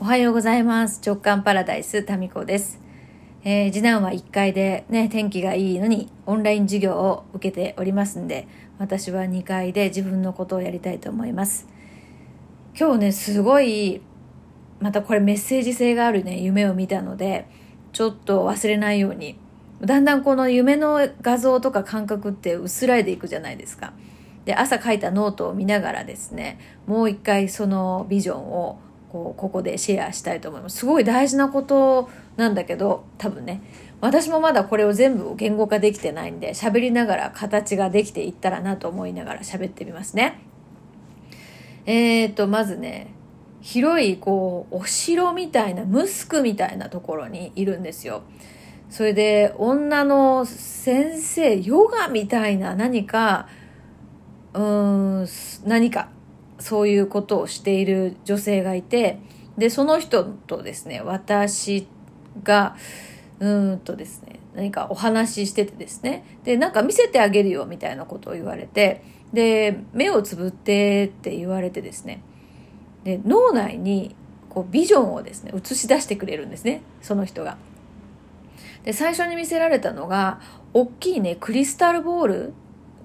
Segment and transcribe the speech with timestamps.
[0.00, 1.00] おはようございます。
[1.04, 2.78] 直感パラダイス、タミコです。
[3.42, 8.46] えー次男は1階でね、天気がいいのにオンライン授業を受けておりますんで、
[8.78, 11.66] 私は2階で自分のことをやりたいと思います。
[12.78, 14.00] 今日ね、すごい、
[14.78, 17.48] またこれメッセージ性があるね、夢を見たので、
[17.92, 19.36] ちょっと忘れないように、
[19.80, 23.94] だんだんこの夢の画像とか感覚って薄らいでいくじゃないですか。
[24.44, 28.78] で、朝書いたノートを見ながらですね、もう一回そのビジョンを
[29.12, 30.78] こうここでシェアしたいと思います。
[30.78, 33.62] すごい大事なことなんだけど、多分ね、
[34.00, 40.40] 私もまだこれを全部言語化できてないんで、喋りながら形ができていったらなと思いながら喋ってみますね。
[41.86, 43.08] えーと、まずね、
[43.60, 48.22] 広いこう、お城みたいな、ムスクみたいなところにいるんですよ。
[48.90, 53.48] それで、女の先生、ヨガみたいな何か、
[54.54, 56.10] うーん、何か、
[56.58, 59.20] そういうことをしている女性がいて、
[59.56, 61.86] で、その人とですね、私
[62.42, 62.76] が、
[63.40, 72.22] うーんとですね、何かお話ししててですね、で、なんか見せてあげるよみたいなことを言われて、で、目をつぶってって言われてですね、
[73.04, 74.16] で、脳内に
[74.48, 77.56] こうビジョンをですね、映し出してくれるんですね、その人が。
[78.84, 80.40] で、最初に見せられたのが、
[80.72, 82.52] 大きいね、クリスタルボール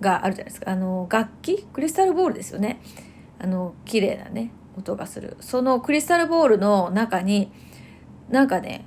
[0.00, 0.70] があるじゃないですか。
[0.70, 1.64] あの、楽器？
[1.72, 2.80] クリスタルボールですよね。
[3.42, 5.36] あの、綺麗なね、音がする。
[5.40, 7.50] そのクリスタルボールの中に、
[8.30, 8.84] なんかね、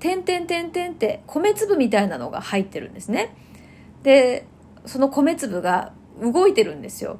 [0.00, 3.34] 点々点々って米粒みたいなのが入ってるんですね。
[4.02, 4.46] で、
[4.84, 7.18] その米粒が動いてるんですよ。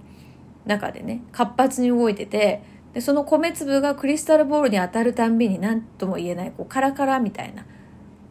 [0.66, 7.64] 中でね、活発に動いてて、で、その米粒がクリスタルボールに当たるたんびに何とも言えない、こう、カラカラみたいな、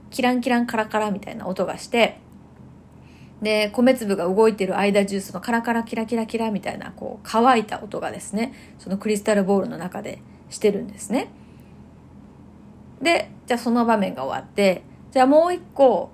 [0.09, 2.19] キランキランカラカラみたいな音がして、
[3.41, 10.19] で、米粒が動いてる間中、そのカラカラキラキラキラみたいな、こう、乾いた音がですね、そのクリスタルボールの中で
[10.49, 11.27] してるんですね。
[13.01, 16.09] で、じゃあその場面が終わって、じゃあもう一個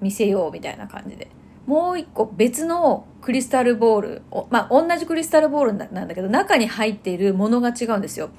[0.00, 1.28] 見せようみたいな感じで。
[1.66, 8.30] もう一個別のクリスタルボール、まあ同じクリスタルボールなんだけど、中に入っているものが違うんですよ。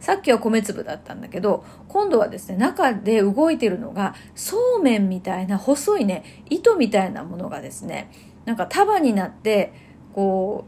[0.00, 8.10] さっきは米粒だったんだけど、今度はですね、中で動いてるのが、そうめんみたいな細いね、糸みたいなものがですね、
[8.46, 9.72] なんか束になって、
[10.14, 10.64] こ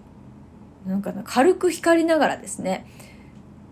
[0.87, 2.87] う、なんかな軽く光りながらですね、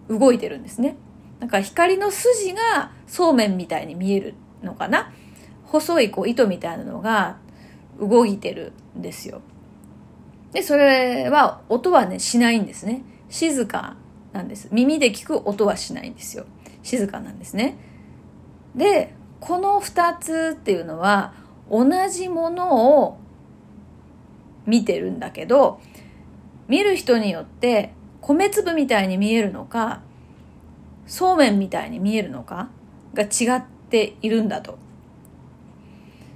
[0.09, 0.97] 動いてるんですね。
[1.41, 5.11] なんか光の筋がそうめんみたいに見えるのかな
[5.65, 7.39] 細いこう糸みたいなのが
[7.99, 9.41] 動いてるんですよ。
[10.53, 13.03] で、それは音はね、しないんですね。
[13.29, 13.97] 静か
[14.33, 14.69] なんです。
[14.71, 16.47] 耳で聞く音はしないんですよ。
[16.83, 17.77] 静かなんですね。
[18.75, 21.35] で、この二つっていうのは
[21.71, 23.19] 同じものを
[24.67, 25.81] 見てるんだけど、
[26.69, 30.03] 見る人によって米粒みたいに見えるのか、
[31.07, 32.69] そうめんみたいに見えるのか
[33.15, 34.79] が違っているんだと。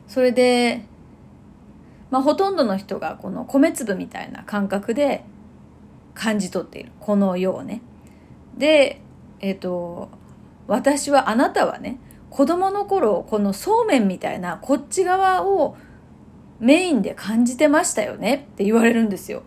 [0.08, 0.84] それで、
[2.10, 5.24] まあほとんどの人がこの米粒みたいな感覚で
[6.14, 6.92] 感じ取っている。
[7.00, 7.82] この世をね。
[8.56, 9.00] で、
[9.40, 10.08] えっ、と、
[10.66, 11.98] 私は、あなたはね、
[12.30, 15.76] 子供の頃、このそうめんみたいなこっち側を
[16.58, 19.42] メインで感じてましたよねって言われるんですよ。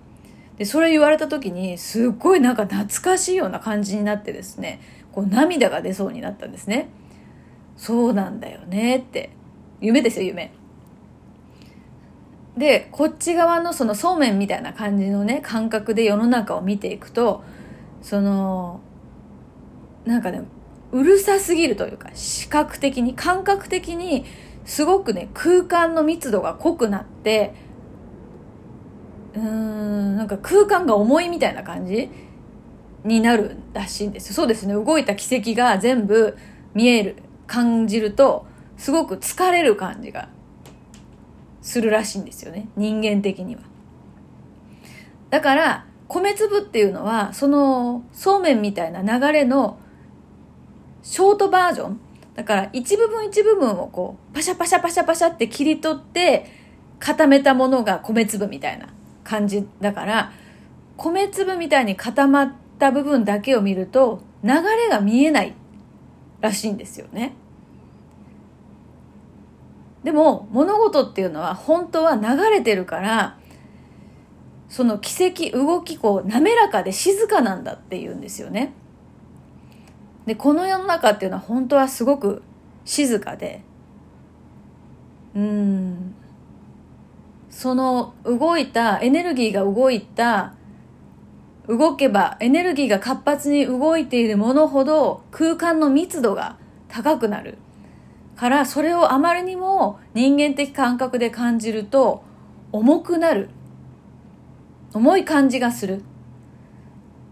[0.57, 4.79] で、それ言われた時に、すっごいなんか懐かしいような感じになってですね、
[5.11, 6.89] こう涙が出そうになったんですね。
[7.75, 9.31] そうなんだよねって。
[9.81, 10.51] 夢ですよ、夢。
[12.57, 17.43] で、こっち側のそのそうめんみたいな感じのね、感覚で世の中を見ていくと、
[18.01, 18.79] その、
[20.05, 20.41] なんかね、
[20.91, 24.25] うるさすぎるというか、視覚的に、感覚的に、
[24.65, 27.53] すごくね、空間の密度が濃くなって、
[29.35, 32.09] うーん、なんか空間が重いみたいな感じ
[33.03, 34.33] になるらしいんですよ。
[34.33, 36.35] そうですね、動いた軌跡が全部
[36.73, 38.47] 見える、感じると、
[38.77, 40.29] すごく疲れる感じが
[41.67, 42.69] するらしいんですよね。
[42.77, 43.61] 人間的には。
[45.29, 49.77] だから、米粒っていうのは、その、そうめんみたいな流れの、
[51.03, 51.99] ショートバージョン。
[52.35, 56.45] だから、一部分一部分をこう、パシャパシャパシャパシャって切り取って、
[56.99, 58.87] 固めたものが米粒みたいな
[59.25, 60.31] 感じだから、
[60.95, 65.53] 米粒みたいに固まった部分だけを見ると、流れが見えない
[66.39, 67.33] らしいんですよね。
[70.07, 73.37] でも物事っていうのは本当は流れてるから
[74.69, 78.71] その奇跡動きこう滑らかで静かなんだっていうんですよね。
[80.25, 82.41] でこの世の中っていうのは本当はすごく
[82.85, 83.63] 静かで
[85.35, 86.15] うん。
[87.49, 90.53] その動いたエネルギーが動いた
[91.67, 96.55] 動けばエネルギーが活発に動いているものほど空間の密度が
[96.87, 97.57] 高くなる。
[98.37, 102.23] からそれをあまりにも人間的感覚で感じると
[102.71, 103.49] 重くなる。
[104.93, 106.03] 重い感じがする。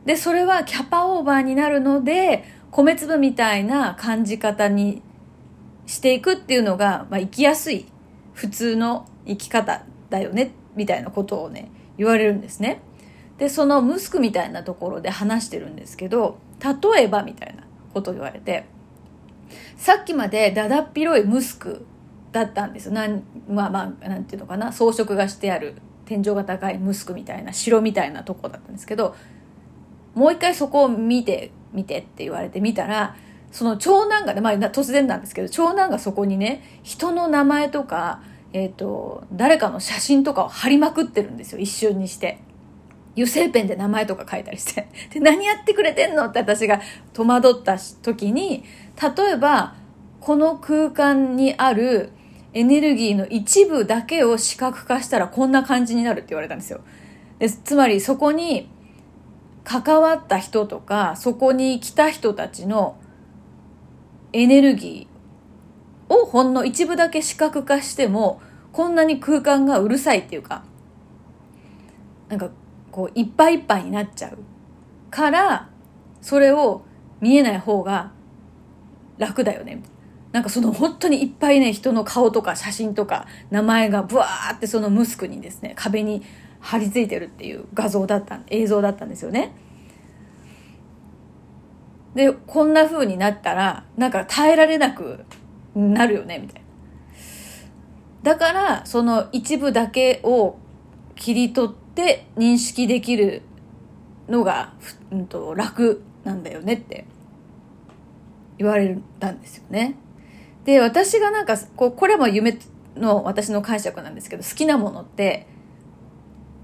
[0.06, 5.02] でそれはキャパオーバーになるので米粒みたいな感じ方に
[5.86, 7.86] していくっていうのが、まあ、生きやすい。
[8.34, 10.52] 普通の生き方だよね。
[10.76, 12.82] みたいなことをね言われるんですね。
[13.38, 17.64] でそのムスクみたいなところで話してるんですけど例えばみたいな
[17.94, 18.66] ことを言われて
[19.78, 21.86] さっきまでだだっ広いムスク
[22.32, 22.94] だったんですよ。
[22.94, 24.72] なんまあまあなんていうのかな。
[24.72, 25.76] 装飾がしてある。
[26.06, 29.16] 天井が高いムスクみたいな城みたいなとこだったんですけど
[30.14, 33.18] もう一回そこを見て見てって言われて見たら
[33.52, 38.22] その長男がね、まあ、突然なんですけど長男がそこにね人の名前とか、
[38.54, 41.60] えーと、誰かの写真とかを貼りまくってるんですよ。
[41.60, 42.40] 一瞬にして。
[43.16, 44.88] 油性ペンで名前とか書いたりして。
[45.12, 46.82] で、何やってくれてんのって私が
[47.14, 48.64] 戸惑った時に、
[49.02, 49.76] 例えば、
[50.20, 52.12] この空間にある
[52.54, 56.82] エネルギーの一部だけを視覚化したらこんな感じになるって言われたんですよ。
[57.38, 58.70] でつまりそこに
[59.66, 62.98] 関わった人とか、そこに来た人たちの
[64.32, 68.42] エネルギーをほんの一部だけ視覚化しても、
[68.72, 70.64] こんなに空間がうるさいっていうか、
[72.30, 72.50] なんか
[72.96, 74.38] こういっぱいいっぱいになっちゃう
[75.12, 75.70] から、
[76.22, 76.86] それを
[77.20, 78.14] 見えない方が
[79.18, 79.84] 楽だよね。
[80.32, 86.24] なんかその本当にいっぱいね、人の顔とか写真とか名前がブワーってそのムスクにですね、壁に
[86.66, 89.52] 張り付いてるっていう画像だった映像だったんですよね
[92.16, 95.26] でこんな風になったらなんか耐えられなく
[95.76, 96.62] なるよねみたい
[98.24, 100.58] なだからその一部だけを
[101.16, 101.85] 切り取って
[102.38, 103.42] 認識できる
[104.28, 104.74] のが、
[105.12, 107.06] うんと、楽なんだよねって
[108.58, 109.96] 言われたんですよね。
[110.66, 112.58] で私がなんかこうこれも夢
[112.96, 115.48] の私の解釈なんですけど好きなものって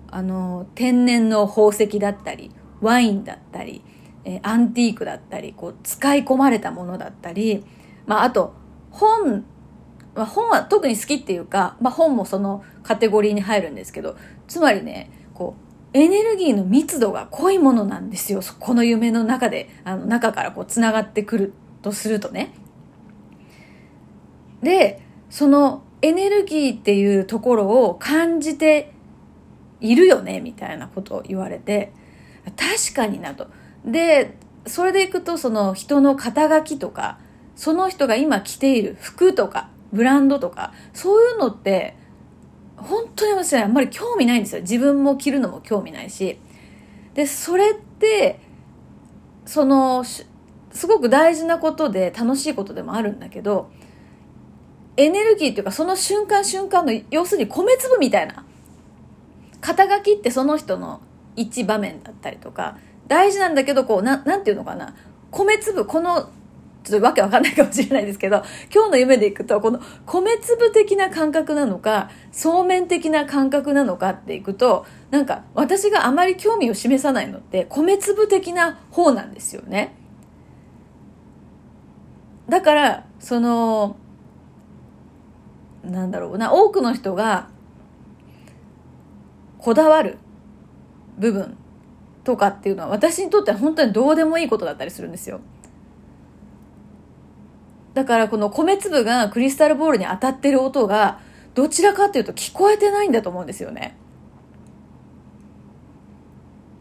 [0.09, 2.51] あの天然の宝石だったり
[2.81, 3.83] ワインだったり、
[4.25, 7.63] え、アンティークだったりこう使い込まれたものだったり、
[8.07, 8.53] まあ、あと
[8.89, 9.45] 本、
[10.15, 14.17] まあ、本は特に好きっていうか、まあ、本もそのカテゴリーに入るんですけど
[14.47, 15.55] つまりねこ
[15.93, 22.53] うエネルギーの密度が濃いものなんですよこの夢の中であの中からこうつながってくるとするとね。
[24.61, 28.93] でそのエネルギーっていうところを感じて
[29.79, 31.91] いるよねみたいなことを言われて
[32.55, 33.47] 確かになと。
[33.85, 34.37] で
[34.67, 37.17] それでいくとその人の肩書きとか
[37.55, 41.97] その人が今着ている服とかブランドとかそういうのって
[42.81, 44.61] 本当に私はあんまり興味ないんですよ。
[44.61, 46.39] 自分も着るのも興味ないし。
[47.13, 48.39] でそれって
[49.45, 50.25] そのす
[50.87, 53.69] ごく大事なことで楽しいことでもあるんだけど
[54.97, 58.45] エネルギーっていうかその瞬間瞬間の要するに米粒みたいな
[59.59, 61.01] 肩書きってその人の
[61.35, 64.95] 一場面だったりとか大事なんだけどこうななんていうのかな。
[65.31, 66.29] 米粒この
[66.83, 68.43] ちょっとわけわかんないかもしれないですけど
[68.73, 79.95] 今日の夢でいくとこの米粒的な感覚なのかそうめん的な感覚なのかっていくとなんか私があまり興味を示さないのって米粒的な方なんですよね
[82.49, 83.95] だからその
[85.83, 87.49] なんだろうな多くの人が
[89.57, 90.17] こだわる
[91.17, 91.55] 部分
[92.23, 95.39] とかっていうのは私にとっては本当にどうでもいいことだったりするんですよ。
[97.93, 101.19] だからこの米粒がクリスタルボールに当たってる音が
[101.53, 103.97] どちらかというと聞こえてないんだと思うんですよね。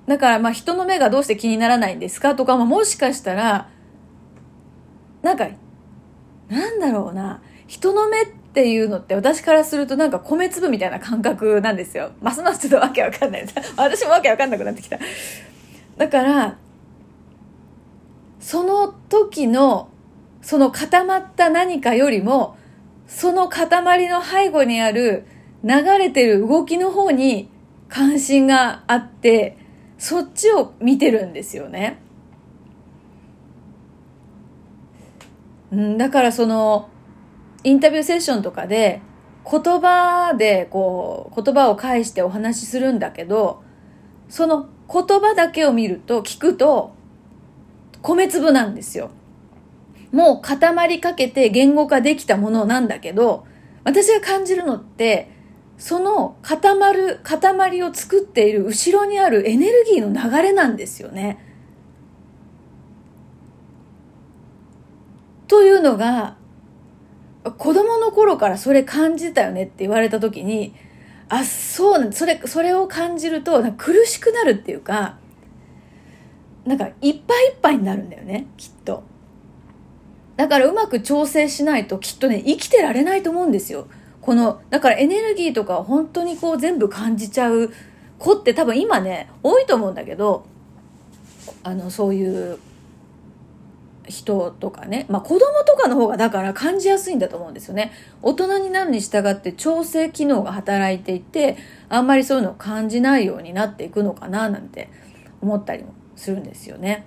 [0.07, 3.69] だからまあ人の目がどうして気にならないんですかとかももしかしたら
[5.23, 5.49] なんか
[6.49, 12.11] なんだろうな人の目っていうのって私からするとなんか米粒みたいな感覚なんですよ。
[12.21, 13.47] ますますちょっとわけわかんない。
[13.76, 14.99] 私もわけわかんなくなってきた。
[15.97, 16.57] だから、
[18.40, 19.89] その時の、
[20.50, 22.57] その固まった何かよりも、
[23.07, 25.25] その塊の背後にある
[25.62, 27.49] 流れてる動きの方に
[27.88, 29.57] 関心があって、
[29.97, 32.00] そっちを見てるんですよね。
[35.71, 36.88] うん、だからその、
[37.62, 39.02] インタビューセッションとかで
[39.49, 43.62] 言葉でこう言葉を返してお話しするんだけど
[44.28, 46.92] その言葉だけを見ると聞くと
[48.02, 49.12] 米粒なんですよ
[50.12, 53.47] もう固まりかけて言語化できたものなんだけど
[53.85, 55.31] 私が感じるのって
[55.79, 61.38] その固まる塊を作っている後ろにあるエネルギーの流れなんですよね。
[65.49, 66.37] というのが
[67.57, 70.75] 子供の頃からそれ感じたよねって言われた時に
[71.29, 75.19] あそうそれそれを感じると苦しくなるっていうか
[76.67, 79.02] なんかいっぱいいっぱいになるんだよねきっと
[80.40, 83.88] だからうまく調整しないときっとね生きてられないと思うんですよ。
[84.23, 87.70] このだからエネルギーとか本当にこう全部感じちゃう
[88.18, 90.47] 子って多分今ね多いと思うんだけど
[91.62, 92.59] あのそういう
[94.09, 97.92] 人とかね、まあ、子供とかの方がだから感じやすいんだと思うんですよね。
[98.23, 101.59] 大人になるに従って調整機能が働いていて
[101.90, 104.88] あんまりそういうのを感じないようになっていくのかななんて
[105.42, 107.04] 思ったりもするんですよね。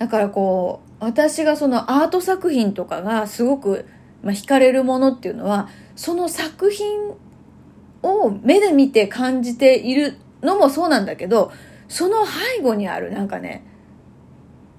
[0.00, 3.86] だからこう私がそのアート作品とかがすごく、
[4.22, 6.98] まあ、惹かれるものっていうのはその作品
[8.02, 11.52] を目で見て感じているのもそうなんだけど
[11.86, 13.62] その背後にあるなんかね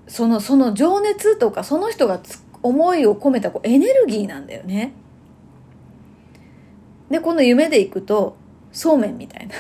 [0.08, 2.20] そのその情熱とかその人が
[2.64, 4.94] 思いを込めたこうエネルギーなんだよね。
[7.12, 8.38] でこの夢でいくと
[8.72, 9.56] そうめんみたいな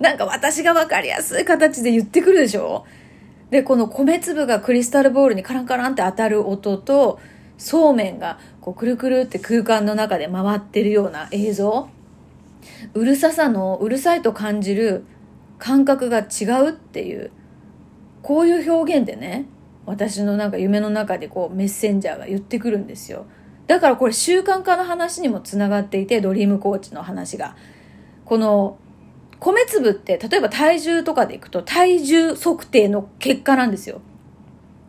[0.10, 2.84] なんか私が分かりやすい形で言ってくるでしょ？
[3.50, 7.20] でこの米粒がクリスタルボールにカランカランって当たる音と
[7.58, 11.88] そうめんがこうくるくるって空間の中で回ってるような映像。
[12.94, 15.04] うるささのうるさいと感じる
[15.58, 17.30] 感覚が違うっていう
[18.22, 19.46] こういう表現でね
[19.84, 23.26] 私のなんか夢の中でこうメッセンジャーが言ってくるんですよ。
[23.68, 27.56] だからこれ習慣化の話にもつながっていてドリームコーチの話が。
[28.24, 28.78] この
[29.46, 34.00] 米粒って例えば体重とかでいくと体重測定の結果なんですよ。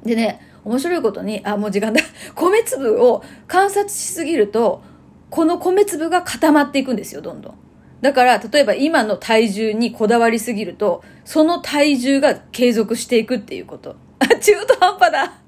[0.03, 2.01] でね面白いことにあもう時間だ。
[2.33, 4.81] 米粒を観察しすぎると
[5.29, 7.53] この米粒が固まっていくんですよどんどん。
[8.01, 13.95] だから例えば今の体重にこだわりすぎるとその体重が継続していくっていうこと。
[14.17, 15.46] あ中途半端だ。